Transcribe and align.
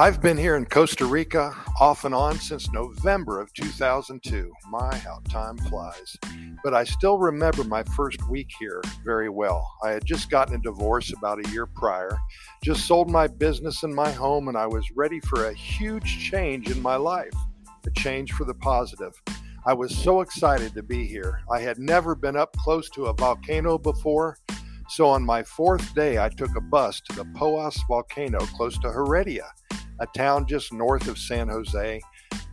I've 0.00 0.22
been 0.22 0.38
here 0.38 0.56
in 0.56 0.64
Costa 0.64 1.04
Rica 1.04 1.54
off 1.78 2.06
and 2.06 2.14
on 2.14 2.38
since 2.38 2.72
November 2.72 3.38
of 3.38 3.52
2002. 3.52 4.50
My, 4.70 4.96
how 4.96 5.18
time 5.28 5.58
flies. 5.58 6.16
But 6.64 6.72
I 6.72 6.84
still 6.84 7.18
remember 7.18 7.64
my 7.64 7.82
first 7.82 8.26
week 8.26 8.48
here 8.58 8.80
very 9.04 9.28
well. 9.28 9.70
I 9.84 9.90
had 9.90 10.06
just 10.06 10.30
gotten 10.30 10.54
a 10.54 10.58
divorce 10.58 11.12
about 11.12 11.44
a 11.44 11.50
year 11.50 11.66
prior, 11.66 12.16
just 12.64 12.86
sold 12.86 13.10
my 13.10 13.26
business 13.26 13.82
and 13.82 13.94
my 13.94 14.10
home, 14.10 14.48
and 14.48 14.56
I 14.56 14.66
was 14.66 14.90
ready 14.96 15.20
for 15.20 15.44
a 15.44 15.52
huge 15.52 16.30
change 16.30 16.70
in 16.70 16.80
my 16.80 16.96
life, 16.96 17.34
a 17.86 17.90
change 17.90 18.32
for 18.32 18.46
the 18.46 18.54
positive. 18.54 19.12
I 19.66 19.74
was 19.74 19.94
so 19.94 20.22
excited 20.22 20.72
to 20.72 20.82
be 20.82 21.06
here. 21.06 21.42
I 21.52 21.60
had 21.60 21.78
never 21.78 22.14
been 22.14 22.36
up 22.36 22.56
close 22.56 22.88
to 22.92 23.08
a 23.08 23.12
volcano 23.12 23.76
before. 23.76 24.38
So 24.88 25.10
on 25.10 25.22
my 25.22 25.42
fourth 25.42 25.94
day, 25.94 26.18
I 26.18 26.30
took 26.30 26.56
a 26.56 26.62
bus 26.62 27.02
to 27.02 27.16
the 27.16 27.26
Poas 27.38 27.78
volcano 27.86 28.38
close 28.38 28.78
to 28.78 28.90
Heredia 28.90 29.44
a 30.00 30.06
town 30.06 30.46
just 30.46 30.72
north 30.72 31.06
of 31.06 31.18
San 31.18 31.48
Jose. 31.48 32.00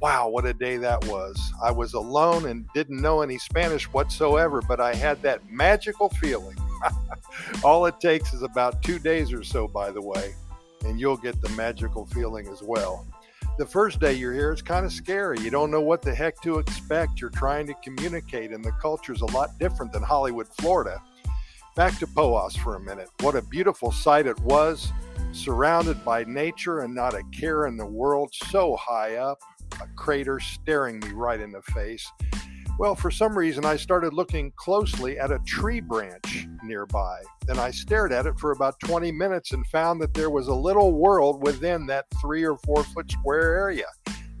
Wow, 0.00 0.28
what 0.28 0.46
a 0.46 0.54
day 0.54 0.76
that 0.76 1.04
was. 1.06 1.52
I 1.62 1.70
was 1.70 1.94
alone 1.94 2.46
and 2.46 2.66
didn't 2.74 3.02
know 3.02 3.20
any 3.20 3.38
Spanish 3.38 3.84
whatsoever, 3.84 4.62
but 4.62 4.80
I 4.80 4.94
had 4.94 5.20
that 5.22 5.50
magical 5.50 6.08
feeling. 6.08 6.56
All 7.64 7.84
it 7.86 8.00
takes 8.00 8.32
is 8.32 8.42
about 8.42 8.82
two 8.82 8.98
days 8.98 9.32
or 9.32 9.42
so, 9.42 9.68
by 9.68 9.90
the 9.90 10.00
way, 10.00 10.34
and 10.84 10.98
you'll 10.98 11.18
get 11.18 11.40
the 11.42 11.50
magical 11.50 12.06
feeling 12.06 12.48
as 12.48 12.62
well. 12.62 13.06
The 13.58 13.66
first 13.66 14.00
day 14.00 14.14
you're 14.14 14.32
here, 14.32 14.52
it's 14.52 14.62
kind 14.62 14.86
of 14.86 14.92
scary. 14.92 15.38
You 15.40 15.50
don't 15.50 15.70
know 15.70 15.82
what 15.82 16.00
the 16.00 16.14
heck 16.14 16.40
to 16.42 16.58
expect. 16.58 17.20
You're 17.20 17.28
trying 17.28 17.66
to 17.66 17.74
communicate, 17.84 18.52
and 18.52 18.64
the 18.64 18.72
culture's 18.72 19.20
a 19.20 19.26
lot 19.26 19.58
different 19.58 19.92
than 19.92 20.02
Hollywood, 20.02 20.48
Florida. 20.48 21.02
Back 21.76 21.98
to 21.98 22.06
Poas 22.06 22.56
for 22.56 22.76
a 22.76 22.80
minute. 22.80 23.08
What 23.20 23.34
a 23.34 23.42
beautiful 23.42 23.92
sight 23.92 24.26
it 24.26 24.38
was 24.40 24.90
surrounded 25.32 26.04
by 26.04 26.24
nature 26.24 26.80
and 26.80 26.94
not 26.94 27.14
a 27.14 27.22
care 27.32 27.66
in 27.66 27.76
the 27.76 27.86
world, 27.86 28.34
so 28.34 28.76
high 28.76 29.16
up, 29.16 29.38
a 29.80 29.86
crater 29.96 30.40
staring 30.40 30.98
me 31.00 31.10
right 31.12 31.40
in 31.40 31.52
the 31.52 31.62
face. 31.62 32.10
Well, 32.78 32.94
for 32.94 33.10
some 33.10 33.36
reason, 33.36 33.64
I 33.64 33.76
started 33.76 34.14
looking 34.14 34.52
closely 34.56 35.18
at 35.18 35.30
a 35.30 35.38
tree 35.40 35.80
branch 35.80 36.48
nearby. 36.64 37.20
Then 37.46 37.58
I 37.58 37.70
stared 37.70 38.12
at 38.12 38.26
it 38.26 38.38
for 38.38 38.52
about 38.52 38.80
20 38.80 39.12
minutes 39.12 39.52
and 39.52 39.66
found 39.66 40.00
that 40.00 40.14
there 40.14 40.30
was 40.30 40.48
a 40.48 40.54
little 40.54 40.92
world 40.92 41.42
within 41.42 41.86
that 41.86 42.06
three 42.20 42.42
or 42.42 42.56
four 42.58 42.82
foot 42.84 43.10
square 43.10 43.58
area 43.58 43.86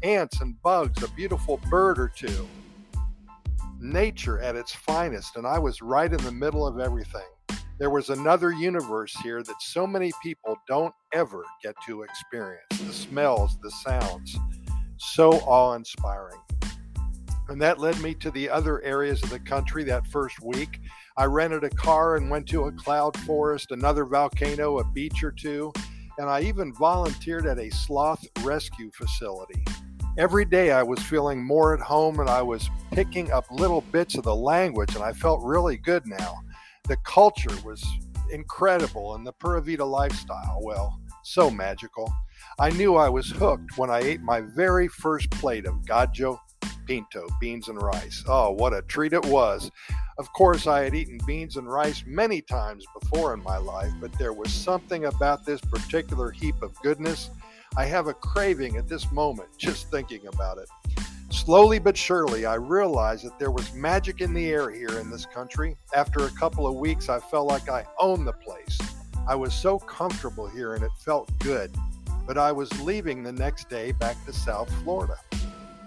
ants 0.02 0.40
and 0.40 0.60
bugs, 0.62 1.02
a 1.02 1.08
beautiful 1.08 1.58
bird 1.68 1.98
or 1.98 2.08
two. 2.08 2.48
Nature 3.78 4.40
at 4.40 4.56
its 4.56 4.74
finest, 4.74 5.36
and 5.36 5.46
I 5.46 5.58
was 5.58 5.82
right 5.82 6.10
in 6.10 6.22
the 6.24 6.32
middle 6.32 6.66
of 6.66 6.80
everything 6.80 7.20
there 7.80 7.88
was 7.88 8.10
another 8.10 8.52
universe 8.52 9.16
here 9.22 9.42
that 9.42 9.62
so 9.62 9.86
many 9.86 10.12
people 10.22 10.54
don't 10.68 10.94
ever 11.14 11.42
get 11.62 11.74
to 11.86 12.02
experience 12.02 12.66
the 12.78 12.92
smells, 12.92 13.56
the 13.62 13.70
sounds. 13.70 14.36
So 14.98 15.32
awe 15.46 15.72
inspiring. 15.72 16.38
And 17.48 17.60
that 17.62 17.80
led 17.80 17.98
me 18.02 18.14
to 18.16 18.30
the 18.30 18.50
other 18.50 18.82
areas 18.82 19.22
of 19.22 19.30
the 19.30 19.40
country 19.40 19.82
that 19.84 20.06
first 20.08 20.42
week. 20.42 20.78
I 21.16 21.24
rented 21.24 21.64
a 21.64 21.70
car 21.70 22.16
and 22.16 22.28
went 22.28 22.46
to 22.48 22.64
a 22.64 22.72
cloud 22.72 23.18
forest, 23.20 23.70
another 23.70 24.04
volcano, 24.04 24.78
a 24.78 24.84
beach 24.84 25.24
or 25.24 25.32
two, 25.32 25.72
and 26.18 26.28
I 26.28 26.42
even 26.42 26.74
volunteered 26.74 27.46
at 27.46 27.58
a 27.58 27.70
sloth 27.70 28.22
rescue 28.42 28.90
facility. 28.92 29.64
Every 30.18 30.44
day 30.44 30.72
I 30.72 30.82
was 30.82 31.00
feeling 31.00 31.42
more 31.42 31.72
at 31.72 31.80
home 31.80 32.20
and 32.20 32.28
I 32.28 32.42
was 32.42 32.68
picking 32.92 33.32
up 33.32 33.46
little 33.50 33.80
bits 33.80 34.18
of 34.18 34.24
the 34.24 34.36
language, 34.36 34.94
and 34.94 35.02
I 35.02 35.14
felt 35.14 35.40
really 35.42 35.78
good 35.78 36.06
now 36.06 36.42
the 36.84 36.96
culture 37.04 37.54
was 37.64 37.84
incredible 38.32 39.14
and 39.14 39.26
the 39.26 39.32
Pura 39.32 39.62
Vida 39.62 39.84
lifestyle, 39.84 40.60
well, 40.62 41.00
so 41.22 41.50
magical. 41.50 42.12
I 42.58 42.70
knew 42.70 42.96
I 42.96 43.08
was 43.08 43.30
hooked 43.30 43.76
when 43.76 43.90
I 43.90 44.00
ate 44.00 44.22
my 44.22 44.40
very 44.40 44.88
first 44.88 45.30
plate 45.30 45.66
of 45.66 45.84
gallo 45.86 46.40
pinto, 46.86 47.24
beans 47.40 47.68
and 47.68 47.80
rice. 47.80 48.24
Oh, 48.26 48.50
what 48.50 48.74
a 48.74 48.82
treat 48.82 49.12
it 49.12 49.24
was. 49.26 49.70
Of 50.18 50.32
course, 50.32 50.66
I 50.66 50.82
had 50.82 50.94
eaten 50.94 51.20
beans 51.24 51.56
and 51.56 51.70
rice 51.70 52.02
many 52.04 52.40
times 52.40 52.84
before 53.00 53.32
in 53.32 53.42
my 53.44 53.58
life, 53.58 53.92
but 54.00 54.12
there 54.18 54.32
was 54.32 54.52
something 54.52 55.04
about 55.04 55.46
this 55.46 55.60
particular 55.60 56.32
heap 56.32 56.60
of 56.62 56.74
goodness. 56.82 57.30
I 57.76 57.84
have 57.84 58.08
a 58.08 58.14
craving 58.14 58.76
at 58.76 58.88
this 58.88 59.12
moment 59.12 59.50
just 59.56 59.88
thinking 59.92 60.26
about 60.26 60.58
it. 60.58 60.68
Slowly 61.30 61.78
but 61.78 61.96
surely, 61.96 62.44
I 62.44 62.54
realized 62.54 63.24
that 63.24 63.38
there 63.38 63.52
was 63.52 63.72
magic 63.72 64.20
in 64.20 64.34
the 64.34 64.50
air 64.50 64.68
here 64.68 64.98
in 64.98 65.10
this 65.10 65.26
country. 65.26 65.76
After 65.94 66.26
a 66.26 66.30
couple 66.30 66.66
of 66.66 66.74
weeks, 66.74 67.08
I 67.08 67.20
felt 67.20 67.46
like 67.46 67.68
I 67.68 67.86
owned 68.00 68.26
the 68.26 68.32
place. 68.32 68.76
I 69.28 69.36
was 69.36 69.54
so 69.54 69.78
comfortable 69.78 70.48
here 70.48 70.74
and 70.74 70.82
it 70.82 70.90
felt 70.98 71.30
good. 71.38 71.72
But 72.26 72.36
I 72.36 72.50
was 72.50 72.68
leaving 72.82 73.22
the 73.22 73.32
next 73.32 73.68
day 73.68 73.92
back 73.92 74.16
to 74.26 74.32
South 74.32 74.68
Florida. 74.82 75.16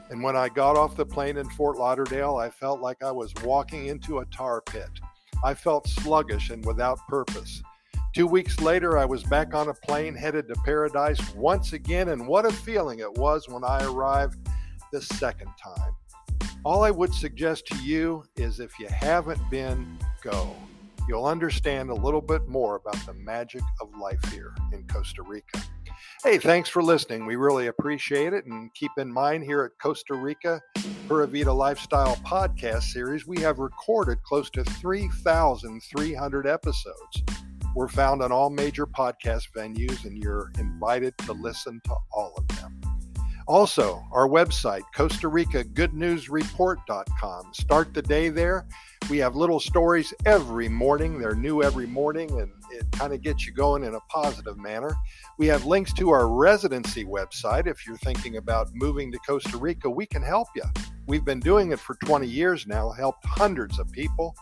And 0.09 0.23
when 0.23 0.37
I 0.37 0.47
got 0.47 0.77
off 0.77 0.95
the 0.95 1.05
plane 1.05 1.35
in 1.35 1.49
Fort 1.49 1.77
Lauderdale, 1.77 2.37
I 2.37 2.49
felt 2.49 2.79
like 2.79 3.03
I 3.03 3.11
was 3.11 3.33
walking 3.43 3.87
into 3.87 4.19
a 4.19 4.25
tar 4.27 4.61
pit. 4.61 4.89
I 5.43 5.53
felt 5.55 5.87
sluggish 5.87 6.51
and 6.51 6.65
without 6.65 6.99
purpose. 7.09 7.61
Two 8.15 8.27
weeks 8.27 8.61
later, 8.61 8.97
I 8.97 9.05
was 9.05 9.23
back 9.23 9.53
on 9.53 9.67
a 9.67 9.73
plane 9.73 10.15
headed 10.15 10.47
to 10.47 10.55
paradise 10.63 11.33
once 11.33 11.73
again, 11.73 12.09
and 12.09 12.27
what 12.27 12.45
a 12.45 12.51
feeling 12.51 12.99
it 12.99 13.13
was 13.15 13.49
when 13.49 13.63
I 13.63 13.83
arrived 13.83 14.37
the 14.93 15.01
second 15.01 15.49
time. 15.61 15.95
All 16.63 16.83
I 16.83 16.91
would 16.91 17.13
suggest 17.13 17.65
to 17.67 17.77
you 17.83 18.23
is 18.37 18.59
if 18.59 18.79
you 18.79 18.87
haven't 18.87 19.41
been, 19.49 19.97
go. 20.21 20.55
You'll 21.09 21.25
understand 21.25 21.89
a 21.89 21.95
little 21.95 22.21
bit 22.21 22.47
more 22.47 22.75
about 22.75 23.03
the 23.07 23.13
magic 23.15 23.63
of 23.81 23.89
life 23.97 24.23
here 24.31 24.55
in 24.71 24.85
Costa 24.87 25.23
Rica. 25.23 25.61
Hey, 26.23 26.37
thanks 26.37 26.69
for 26.69 26.83
listening. 26.83 27.25
We 27.25 27.35
really 27.35 27.67
appreciate 27.67 28.33
it. 28.33 28.45
And 28.45 28.73
keep 28.75 28.91
in 28.97 29.11
mind, 29.11 29.43
here 29.43 29.63
at 29.63 29.71
Costa 29.81 30.13
Rica 30.13 30.61
Pura 31.07 31.27
Vida 31.27 31.51
Lifestyle 31.51 32.15
podcast 32.17 32.83
series, 32.83 33.25
we 33.25 33.41
have 33.41 33.57
recorded 33.57 34.21
close 34.23 34.49
to 34.51 34.63
3,300 34.63 36.47
episodes. 36.47 37.23
We're 37.75 37.87
found 37.87 38.21
on 38.21 38.31
all 38.31 38.51
major 38.51 38.85
podcast 38.85 39.47
venues, 39.57 40.05
and 40.05 40.23
you're 40.23 40.51
invited 40.59 41.17
to 41.25 41.33
listen 41.33 41.81
to 41.85 41.95
all 42.13 42.35
of 42.37 42.47
them. 42.59 42.72
Also, 43.47 44.01
our 44.11 44.27
website, 44.27 44.83
Costa 44.95 45.27
Rica 45.27 45.63
Good 45.63 45.93
News 45.93 46.29
Report.com. 46.29 47.53
Start 47.53 47.93
the 47.93 48.01
day 48.01 48.29
there. 48.29 48.65
We 49.09 49.17
have 49.17 49.35
little 49.35 49.59
stories 49.59 50.13
every 50.25 50.69
morning. 50.69 51.19
They're 51.19 51.35
new 51.35 51.61
every 51.61 51.85
morning, 51.85 52.29
and 52.39 52.49
it 52.71 52.89
kind 52.93 53.13
of 53.13 53.21
gets 53.21 53.45
you 53.45 53.51
going 53.51 53.83
in 53.83 53.95
a 53.95 53.99
positive 54.09 54.57
manner. 54.57 54.95
We 55.37 55.47
have 55.47 55.65
links 55.65 55.91
to 55.93 56.09
our 56.11 56.27
residency 56.27 57.03
website. 57.03 57.67
If 57.67 57.85
you're 57.85 57.97
thinking 57.97 58.37
about 58.37 58.69
moving 58.73 59.11
to 59.11 59.19
Costa 59.19 59.57
Rica, 59.57 59.89
we 59.89 60.05
can 60.05 60.21
help 60.21 60.47
you. 60.55 60.63
We've 61.05 61.25
been 61.25 61.41
doing 61.41 61.73
it 61.73 61.79
for 61.79 61.95
20 61.95 62.25
years 62.25 62.65
now, 62.65 62.91
helped 62.91 63.25
hundreds 63.25 63.77
of 63.77 63.91
people, 63.91 64.35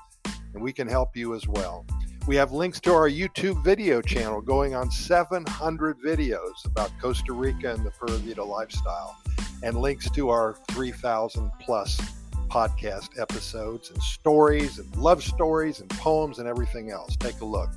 and 0.53 0.61
we 0.61 0.72
can 0.72 0.88
help 0.88 1.17
you 1.17 1.34
as 1.34 1.47
well. 1.47 1.88
We 2.28 2.36
have 2.36 2.52
links 2.52 2.80
to 2.82 2.94
our 2.94 3.09
YouTube 3.09 3.64
video 3.64 4.00
channel 4.00 4.42
going 4.42 4.76
on 4.76 4.92
700 4.92 6.00
videos 6.00 6.66
about 6.66 6.92
Costa 7.02 7.34
Rica 7.34 7.74
and 7.74 7.84
the 7.84 7.90
Pura 7.90 8.18
Vida 8.20 8.44
lifestyle, 8.44 9.18
and 9.64 9.76
links 9.76 10.08
to 10.12 10.30
our 10.30 10.56
3,000 10.70 11.52
plus 11.59 12.00
podcast 12.48 13.20
episodes 13.20 13.90
and 13.90 14.02
stories 14.04 14.78
and 14.78 14.96
love 14.98 15.24
stories 15.24 15.80
and 15.80 15.90
poems 15.90 16.38
and 16.38 16.48
everything 16.48 16.92
else. 16.92 17.16
Take 17.18 17.42
a 17.42 17.46
look. 17.46 17.72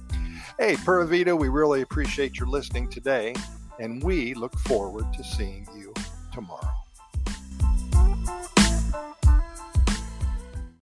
Hey, 0.59 0.77
Pura 0.77 1.07
Vida, 1.07 1.35
we 1.35 1.49
really 1.49 1.81
appreciate 1.81 2.39
your 2.39 2.49
listening 2.49 2.91
today, 2.91 3.35
and 3.81 4.03
we 4.03 4.35
look 4.35 4.59
forward 4.59 5.11
to 5.15 5.25
seeing 5.25 5.67
you 5.75 5.95
tomorrow. 6.35 6.84